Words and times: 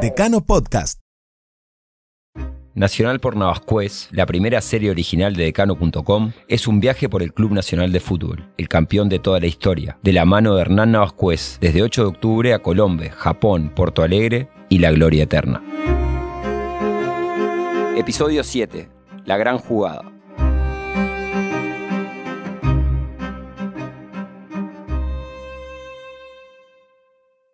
Decano 0.00 0.44
Podcast. 0.44 1.00
Nacional 2.74 3.20
por 3.20 3.36
Navascués, 3.36 4.08
la 4.10 4.26
primera 4.26 4.60
serie 4.60 4.90
original 4.90 5.36
de 5.36 5.44
Decano.com, 5.44 6.32
es 6.48 6.66
un 6.66 6.80
viaje 6.80 7.08
por 7.08 7.22
el 7.22 7.32
Club 7.32 7.52
Nacional 7.52 7.92
de 7.92 8.00
Fútbol, 8.00 8.52
el 8.58 8.68
campeón 8.68 9.08
de 9.08 9.20
toda 9.20 9.38
la 9.38 9.46
historia, 9.46 9.96
de 10.02 10.12
la 10.12 10.24
mano 10.24 10.56
de 10.56 10.62
Hernán 10.62 10.92
Navascués, 10.92 11.58
desde 11.60 11.82
8 11.82 12.02
de 12.02 12.08
octubre 12.08 12.52
a 12.54 12.58
Colombia, 12.58 13.12
Japón, 13.12 13.72
Porto 13.74 14.02
Alegre 14.02 14.48
y 14.68 14.78
la 14.78 14.90
gloria 14.90 15.22
eterna. 15.22 15.62
Episodio 17.96 18.42
7. 18.42 18.88
La 19.24 19.36
gran 19.36 19.58
jugada. 19.58 20.10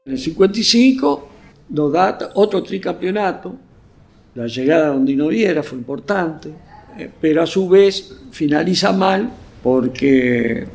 En 0.06 0.12
el 0.12 0.18
55 0.18 1.29
nos 1.70 1.92
da 1.92 2.18
otro 2.34 2.62
tricampeonato, 2.62 3.56
la 4.34 4.46
llegada 4.46 4.90
de 4.90 4.96
Ondino 4.96 5.28
Viera 5.28 5.62
fue 5.62 5.78
importante, 5.78 6.50
eh, 6.98 7.10
pero 7.20 7.42
a 7.42 7.46
su 7.46 7.68
vez 7.68 8.20
finaliza 8.30 8.92
mal 8.92 9.30
porque 9.62 10.66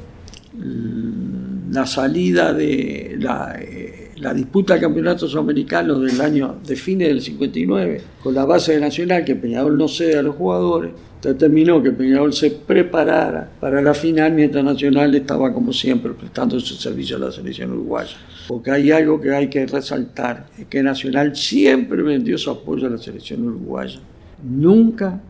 la 1.72 1.86
salida 1.86 2.54
de 2.54 3.18
la, 3.20 3.58
eh, 3.60 4.05
la 4.18 4.34
disputa 4.34 4.74
del 4.74 4.84
campeonato 4.84 5.28
sudamericano 5.28 6.00
del 6.00 6.20
año 6.22 6.58
de 6.66 6.76
fines 6.76 7.10
del 7.10 7.22
59 7.22 8.02
con 8.24 8.34
la 8.34 8.46
base 8.46 8.74
de 8.74 8.80
Nacional 8.80 9.26
que 9.26 9.36
Peñarol 9.36 9.78
no 9.78 9.88
cede 9.88 10.18
a 10.18 10.22
los 10.22 10.36
jugadores 10.36 10.92
determinó 11.30 11.82
que 11.82 11.92
Peñarol 11.92 12.34
se 12.34 12.52
preparara 12.52 13.50
para 13.60 13.82
la 13.82 13.94
final 13.94 14.34
mientras 14.34 14.64
Nacional 14.64 15.14
estaba 15.16 15.54
como 15.54 15.74
siempre 15.74 16.12
prestando 16.14 16.60
su 16.60 16.76
servicio 16.76 17.18
a 17.18 17.20
la 17.20 17.32
selección 17.32 17.72
uruguaya. 17.72 18.16
Porque 18.48 18.72
hay 18.72 18.92
algo 18.92 19.20
que 19.20 19.34
hay 19.34 19.50
que 19.50 19.66
resaltar, 19.66 20.48
es 20.58 20.68
que 20.68 20.84
Nacional 20.84 21.36
siempre 21.36 22.02
vendió 22.04 22.38
su 22.38 22.52
apoyo 22.52 22.88
a 22.88 22.92
la 22.92 22.98
selección 22.98 23.48
uruguaya. 23.48 24.00
Nunca 24.44 25.22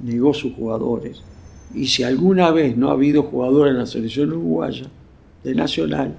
negó 0.00 0.32
sus 0.32 0.54
jugadores. 0.54 1.22
Y 1.74 1.86
si 1.86 2.02
alguna 2.02 2.50
vez 2.50 2.76
no 2.76 2.88
ha 2.88 2.92
habido 2.92 3.22
jugadores 3.22 3.72
en 3.72 3.78
la 3.78 3.86
selección 3.86 4.30
uruguaya 4.30 4.86
de 5.44 5.54
Nacional, 5.54 6.14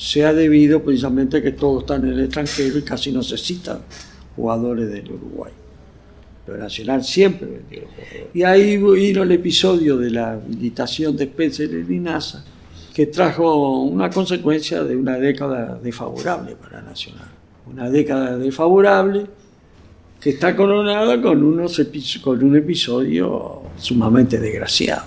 se 0.00 0.24
ha 0.24 0.32
debido 0.32 0.82
precisamente 0.82 1.36
a 1.36 1.42
que 1.42 1.52
todos 1.52 1.82
están 1.82 2.06
en 2.06 2.14
el 2.14 2.20
extranjero 2.20 2.78
y 2.78 2.82
casi 2.82 3.12
no 3.12 3.22
se 3.22 3.36
citan 3.36 3.80
jugadores 4.34 4.88
del 4.90 5.12
Uruguay. 5.12 5.52
Pero 6.46 6.56
Nacional 6.56 7.04
siempre 7.04 7.46
vendió. 7.46 7.82
Y 8.32 8.42
ahí 8.42 8.78
vino 8.78 9.22
el 9.22 9.32
episodio 9.32 9.98
de 9.98 10.10
la 10.10 10.32
habilitación 10.32 11.18
de 11.18 11.24
Spencer 11.24 11.68
y 11.68 11.82
Linaza, 11.82 12.42
que 12.94 13.08
trajo 13.08 13.82
una 13.82 14.08
consecuencia 14.08 14.82
de 14.84 14.96
una 14.96 15.18
década 15.18 15.78
desfavorable 15.82 16.56
para 16.56 16.80
Nacional. 16.80 17.28
Una 17.70 17.90
década 17.90 18.38
desfavorable 18.38 19.26
que 20.18 20.30
está 20.30 20.56
coronada 20.56 21.20
con, 21.20 21.42
unos 21.44 21.78
con 22.22 22.42
un 22.42 22.56
episodio 22.56 23.64
sumamente 23.76 24.38
desgraciado, 24.38 25.04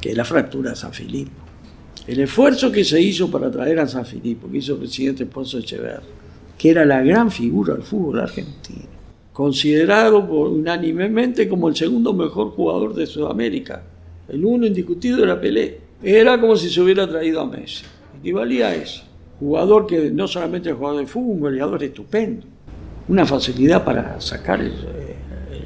que 0.00 0.12
es 0.12 0.16
la 0.16 0.24
fractura 0.24 0.70
de 0.70 0.76
San 0.76 0.94
Filipo. 0.94 1.41
El 2.06 2.18
esfuerzo 2.18 2.72
que 2.72 2.84
se 2.84 3.00
hizo 3.00 3.30
para 3.30 3.50
traer 3.50 3.78
a 3.78 3.86
San 3.86 4.04
Filipo, 4.04 4.50
que 4.50 4.58
hizo 4.58 4.72
el 4.72 4.80
presidente 4.80 5.24
Ponce 5.26 5.58
Echeverri, 5.58 6.02
que 6.58 6.70
era 6.70 6.84
la 6.84 7.00
gran 7.02 7.30
figura 7.30 7.74
del 7.74 7.84
fútbol 7.84 8.20
argentino, 8.20 8.88
considerado 9.32 10.28
por, 10.28 10.48
unánimemente 10.48 11.48
como 11.48 11.68
el 11.68 11.76
segundo 11.76 12.12
mejor 12.12 12.50
jugador 12.50 12.94
de 12.94 13.06
Sudamérica, 13.06 13.84
el 14.28 14.44
uno 14.44 14.66
indiscutido 14.66 15.22
era 15.22 15.40
Pelé, 15.40 15.78
era 16.02 16.40
como 16.40 16.56
si 16.56 16.70
se 16.70 16.80
hubiera 16.80 17.08
traído 17.08 17.40
a 17.40 17.46
Messi. 17.46 17.84
Y 18.24 18.32
valía 18.32 18.74
eso. 18.74 19.04
Jugador 19.38 19.86
que 19.86 20.10
no 20.10 20.26
solamente 20.26 20.72
jugador 20.72 21.00
de 21.00 21.06
fútbol, 21.06 21.30
un 21.30 21.40
goleador 21.40 21.82
estupendo, 21.84 22.46
una 23.08 23.26
facilidad 23.26 23.84
para 23.84 24.20
sacar 24.20 24.60
el 24.60 24.72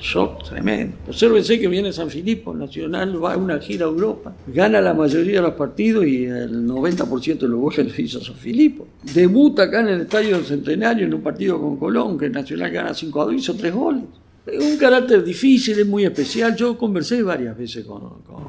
shock 0.01 0.49
tremendo. 0.49 0.97
Obsérvense 1.09 1.59
que 1.59 1.69
viene 1.69 1.93
San 1.93 2.11
Filipo, 2.11 2.55
Nacional 2.55 3.23
va 3.23 3.35
a 3.35 3.37
una 3.37 3.59
gira 3.59 3.87
a 3.87 3.89
Europa, 3.89 4.35
gana 4.47 4.81
la 4.81 4.95
mayoría 4.95 5.37
de 5.37 5.43
los 5.43 5.55
partidos 5.55 6.07
y 6.07 6.25
el 6.25 6.67
90% 6.67 7.39
de 7.39 7.49
los 7.49 7.61
goles 7.61 7.97
lo 7.97 8.03
hizo 8.03 8.21
San 8.23 8.37
Filipo. 8.37 8.87
Debuta 9.15 9.65
acá 9.65 9.81
en 9.81 9.89
el 9.89 10.01
Estadio 10.03 10.37
del 10.37 10.45
Centenario 10.45 11.07
en 11.07 11.15
un 11.15 11.23
partido 11.23 11.61
con 11.61 11.77
Colón, 11.77 12.19
que 12.19 12.29
Nacional 12.29 12.71
gana 12.71 12.95
5 12.95 13.23
a 13.23 13.25
2, 13.27 13.35
hizo 13.35 13.55
3 13.55 13.75
goles. 13.75 14.05
Es 14.47 14.65
un 14.65 14.77
carácter 14.79 15.25
difícil, 15.25 15.79
es 15.79 15.87
muy 15.87 16.05
especial. 16.05 16.55
Yo 16.55 16.79
conversé 16.79 17.23
varias 17.23 17.59
veces 17.59 17.85
con, 17.85 18.01
con, 18.23 18.45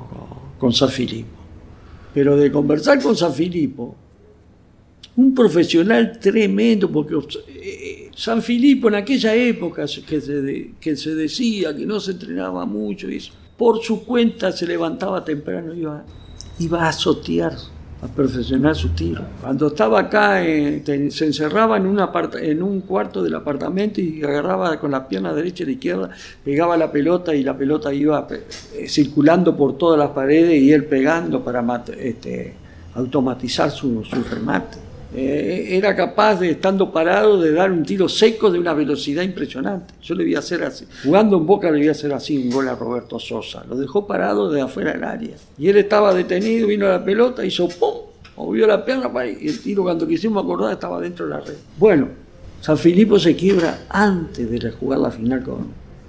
con 0.59 0.73
San 0.73 0.89
Filipo. 0.89 1.29
Pero 2.13 2.37
de 2.37 2.51
conversar 2.51 3.01
con 3.01 3.15
San 3.15 3.33
Filipo, 3.33 3.95
un 5.17 5.33
profesional 5.33 6.19
tremendo, 6.19 6.91
porque 6.91 7.15
eh, 7.47 8.06
San 8.17 8.41
Filipo 8.41 8.87
en 8.87 8.95
aquella 8.95 9.35
época 9.35 9.85
que 9.85 10.19
se, 10.19 10.71
que 10.81 10.95
se 10.95 11.13
decía 11.13 11.77
que 11.77 11.85
no 11.85 11.99
se 11.99 12.13
entrenaba 12.13 12.65
mucho, 12.65 13.07
y 13.11 13.21
por 13.55 13.83
su 13.83 14.03
cuenta 14.03 14.51
se 14.51 14.65
levantaba 14.65 15.23
temprano 15.23 15.71
y 15.71 15.81
iba, 15.81 16.03
iba 16.57 16.83
a 16.83 16.89
azotear, 16.89 17.53
a 18.01 18.07
perfeccionar 18.07 18.75
su 18.75 18.89
tiro. 18.89 19.23
Cuando 19.39 19.67
estaba 19.67 19.99
acá, 19.99 20.43
eh, 20.43 20.81
se 21.11 21.25
encerraba 21.25 21.77
en 21.77 21.85
un, 21.85 22.01
en 22.41 22.63
un 22.63 22.81
cuarto 22.81 23.21
del 23.21 23.35
apartamento 23.35 24.01
y 24.01 24.23
agarraba 24.23 24.79
con 24.79 24.89
la 24.89 25.07
pierna 25.07 25.31
derecha 25.31 25.61
y 25.61 25.67
la 25.67 25.71
izquierda, 25.73 26.09
pegaba 26.43 26.75
la 26.75 26.91
pelota 26.91 27.35
y 27.35 27.43
la 27.43 27.55
pelota 27.55 27.93
iba 27.93 28.27
eh, 28.31 28.89
circulando 28.89 29.55
por 29.55 29.77
todas 29.77 29.99
las 29.99 30.09
paredes 30.09 30.59
y 30.59 30.71
él 30.71 30.85
pegando 30.85 31.43
para 31.43 31.63
este, 31.99 32.55
automatizar 32.95 33.69
su, 33.69 34.03
su 34.03 34.23
remate. 34.23 34.86
Eh, 35.15 35.69
era 35.71 35.95
capaz 35.95 36.35
de, 36.35 36.51
estando 36.51 36.91
parado, 36.91 37.41
de 37.41 37.53
dar 37.53 37.71
un 37.71 37.83
tiro 37.83 38.09
seco 38.09 38.51
de 38.51 38.59
una 38.59 38.73
velocidad 38.73 39.23
impresionante. 39.23 39.93
Yo 40.01 40.15
le 40.15 40.23
voy 40.23 40.35
a 40.35 40.39
hacer 40.39 40.63
así. 40.63 40.85
Jugando 41.03 41.37
en 41.37 41.45
Boca 41.45 41.71
le 41.71 41.79
voy 41.79 41.87
a 41.87 41.91
hacer 41.91 42.13
así 42.13 42.37
un 42.37 42.49
gol 42.49 42.67
a 42.67 42.75
Roberto 42.75 43.19
Sosa. 43.19 43.63
Lo 43.69 43.77
dejó 43.77 44.05
parado 44.05 44.51
de 44.51 44.61
afuera 44.61 44.93
del 44.93 45.03
área. 45.03 45.35
Y 45.57 45.69
él 45.69 45.77
estaba 45.77 46.13
detenido, 46.13 46.67
vino 46.67 46.87
a 46.87 46.89
la 46.89 47.05
pelota, 47.05 47.45
hizo 47.45 47.67
¡pum! 47.69 48.07
Movió 48.35 48.67
la 48.67 48.85
pierna 48.85 49.09
y 49.25 49.47
el 49.47 49.59
tiro 49.61 49.81
cuando 49.83 50.07
quisimos 50.07 50.43
acordar 50.43 50.73
estaba 50.73 51.01
dentro 51.01 51.25
de 51.25 51.31
la 51.31 51.39
red. 51.39 51.55
Bueno, 51.77 52.09
San 52.61 52.77
Filipo 52.77 53.17
se 53.17 53.35
quiebra 53.35 53.85
antes 53.89 54.49
de 54.49 54.71
jugar 54.71 54.99
la 54.99 55.09
final 55.09 55.41
con, 55.41 55.67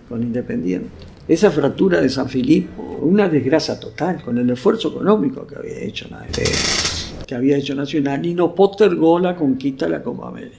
con 0.08 0.22
Independiente. 0.22 0.90
Esa 1.26 1.50
fractura 1.50 2.00
de 2.00 2.08
San 2.10 2.28
Filipo, 2.28 2.82
una 3.02 3.28
desgracia 3.28 3.80
total, 3.80 4.22
con 4.22 4.36
el 4.36 4.50
esfuerzo 4.50 4.88
económico 4.88 5.46
que 5.46 5.56
había 5.56 5.78
hecho 5.80 6.06
nadie 6.10 6.28
que 7.28 7.34
había 7.34 7.58
hecho 7.58 7.74
Nacional 7.74 8.24
y 8.26 8.34
no 8.34 8.54
postergó 8.54 9.20
la 9.20 9.36
conquista 9.36 9.84
de 9.84 9.92
la 9.92 10.02
Copa 10.02 10.28
América. 10.28 10.56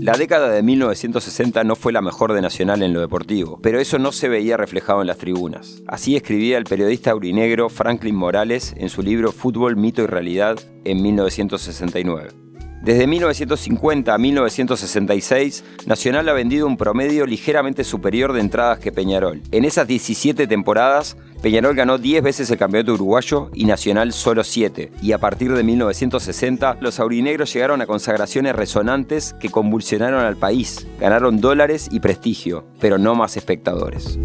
La 0.00 0.16
década 0.16 0.48
de 0.48 0.62
1960 0.62 1.62
no 1.64 1.76
fue 1.76 1.92
la 1.92 2.00
mejor 2.00 2.32
de 2.32 2.40
Nacional 2.40 2.82
en 2.82 2.94
lo 2.94 3.00
deportivo, 3.00 3.58
pero 3.62 3.80
eso 3.80 3.98
no 3.98 4.12
se 4.12 4.28
veía 4.28 4.56
reflejado 4.56 5.02
en 5.02 5.08
las 5.08 5.18
tribunas. 5.18 5.82
Así 5.86 6.16
escribía 6.16 6.56
el 6.56 6.64
periodista 6.64 7.10
aurinegro 7.10 7.68
Franklin 7.68 8.14
Morales 8.14 8.72
en 8.78 8.88
su 8.88 9.02
libro 9.02 9.32
Fútbol, 9.32 9.76
Mito 9.76 10.02
y 10.02 10.06
Realidad 10.06 10.58
en 10.84 11.02
1969. 11.02 12.49
Desde 12.82 13.06
1950 13.06 14.14
a 14.14 14.16
1966, 14.16 15.64
Nacional 15.84 16.26
ha 16.30 16.32
vendido 16.32 16.66
un 16.66 16.78
promedio 16.78 17.26
ligeramente 17.26 17.84
superior 17.84 18.32
de 18.32 18.40
entradas 18.40 18.78
que 18.78 18.90
Peñarol. 18.90 19.42
En 19.52 19.66
esas 19.66 19.86
17 19.86 20.46
temporadas, 20.46 21.18
Peñarol 21.42 21.76
ganó 21.76 21.98
10 21.98 22.22
veces 22.22 22.50
el 22.50 22.56
campeonato 22.56 22.94
uruguayo 22.94 23.50
y 23.54 23.66
Nacional 23.66 24.14
solo 24.14 24.44
7. 24.44 24.92
Y 25.02 25.12
a 25.12 25.18
partir 25.18 25.52
de 25.52 25.62
1960, 25.62 26.78
los 26.80 26.98
aurinegros 27.00 27.52
llegaron 27.52 27.82
a 27.82 27.86
consagraciones 27.86 28.56
resonantes 28.56 29.34
que 29.38 29.50
convulsionaron 29.50 30.24
al 30.24 30.38
país. 30.38 30.86
Ganaron 30.98 31.38
dólares 31.38 31.86
y 31.92 32.00
prestigio, 32.00 32.64
pero 32.80 32.96
no 32.96 33.14
más 33.14 33.36
espectadores. 33.36 34.18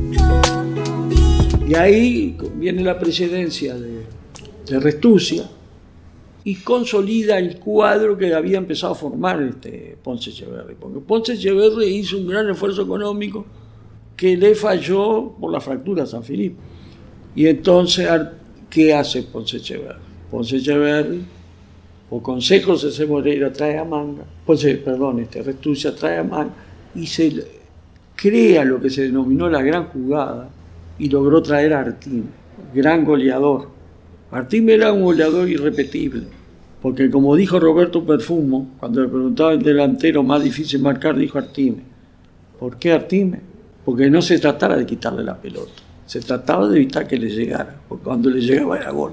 Y 1.68 1.76
ahí 1.76 2.38
viene 2.56 2.84
la 2.84 2.98
presidencia 3.00 3.76
de, 3.76 4.06
de 4.70 4.80
Restucia 4.80 5.50
y 6.48 6.56
consolida 6.58 7.40
el 7.40 7.58
cuadro 7.58 8.16
que 8.16 8.32
había 8.32 8.60
empezado 8.60 8.94
a 8.94 8.96
formar 8.96 9.42
este 9.42 9.98
Ponce 10.02 10.30
Echeverri. 10.30 10.76
Porque 10.80 11.00
Ponce 11.00 11.34
Echeverri 11.34 11.88
hizo 11.88 12.20
un 12.20 12.28
gran 12.28 12.48
esfuerzo 12.48 12.84
económico 12.84 13.44
que 14.16 14.38
le 14.38 14.54
falló 14.54 15.34
por 15.40 15.52
la 15.52 15.60
fractura 15.60 16.04
a 16.04 16.06
San 16.06 16.24
Filipe. 16.24 16.56
Y 17.36 17.48
entonces, 17.48 18.08
¿qué 18.70 18.94
hace 18.94 19.24
Ponce 19.24 19.58
Echeverri? 19.58 20.00
Ponce 20.30 20.58
Echeverri, 20.58 21.24
por 22.12 22.22
consejos 22.22 22.84
ese 22.84 23.08
Moreira 23.08 23.52
trae 23.52 23.80
a 23.80 23.84
Manga, 23.84 24.24
Ponce, 24.46 24.76
perdón, 24.76 25.22
este 25.22 25.42
Restucia 25.42 25.96
trae 25.96 26.20
a 26.20 26.24
Manga, 26.24 26.54
y 26.94 27.08
se 27.08 27.44
crea 28.16 28.64
lo 28.64 28.80
que 28.80 28.92
se 28.92 29.02
denominó 29.02 29.50
la 29.50 29.64
gran 29.64 29.86
jugada, 29.86 30.50
y 31.00 31.10
logró 31.10 31.42
traer 31.42 31.74
a 31.74 31.80
Artime, 31.80 32.26
gran 32.72 33.04
goleador. 33.04 33.70
Artime 34.32 34.74
era 34.74 34.94
un 34.94 35.04
goleador 35.04 35.50
irrepetible, 35.50 36.28
porque 36.82 37.10
como 37.10 37.36
dijo 37.36 37.60
Roberto 37.60 38.06
Perfumo, 38.06 38.70
cuando 38.80 39.02
le 39.02 39.08
preguntaba 39.08 39.54
el 39.54 39.62
delantero 39.62 40.24
más 40.24 40.44
difícil 40.44 40.82
marcar, 40.82 41.16
dijo 41.16 41.38
Artime. 41.38 41.82
¿Por 42.60 42.78
qué 42.78 42.94
Artime? 42.94 43.40
Porque 43.84 44.10
no 44.10 44.22
se 44.22 44.40
tratara 44.40 44.76
de 44.78 44.86
quitarle 44.86 45.24
la 45.24 45.36
pelota, 45.36 45.74
se 46.06 46.20
trataba 46.20 46.68
de 46.68 46.78
evitar 46.78 47.08
que 47.08 47.18
le 47.18 47.30
llegara, 47.30 47.76
porque 47.88 48.04
cuando 48.04 48.30
le 48.30 48.42
llegaba 48.42 48.78
era 48.78 48.92
gol. 48.92 49.12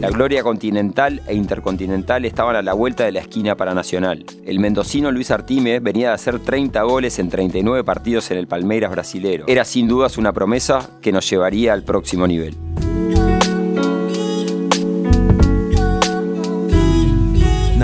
La 0.00 0.10
gloria 0.10 0.44
continental 0.44 1.22
e 1.26 1.34
intercontinental 1.34 2.24
estaban 2.24 2.54
a 2.54 2.62
la 2.62 2.72
vuelta 2.72 3.04
de 3.04 3.10
la 3.10 3.18
esquina 3.18 3.56
para 3.56 3.74
Nacional. 3.74 4.24
El 4.46 4.60
mendocino 4.60 5.10
Luis 5.10 5.32
Artime 5.32 5.80
venía 5.80 6.10
de 6.10 6.14
hacer 6.14 6.38
30 6.38 6.80
goles 6.82 7.18
en 7.18 7.28
39 7.28 7.82
partidos 7.82 8.30
en 8.30 8.38
el 8.38 8.46
Palmeiras 8.46 8.92
brasilero. 8.92 9.46
Era 9.48 9.64
sin 9.64 9.88
dudas 9.88 10.16
una 10.16 10.32
promesa 10.32 10.88
que 11.02 11.10
nos 11.10 11.28
llevaría 11.28 11.72
al 11.72 11.82
próximo 11.82 12.28
nivel. 12.28 12.54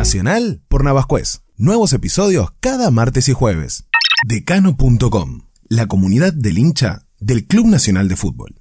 Nacional 0.05 0.61
por 0.69 0.85
Navascués. 0.85 1.45
Nuevos 1.57 1.95
episodios 1.95 2.51
cada 2.61 2.91
martes 2.91 3.27
y 3.31 3.33
jueves. 3.33 3.87
Decano.com, 4.29 5.47
la 5.71 5.87
comunidad 5.87 6.35
del 6.35 6.59
hincha 6.59 7.07
del 7.21 7.47
Club 7.47 7.69
Nacional 7.69 8.07
de 8.07 8.17
Fútbol. 8.17 8.61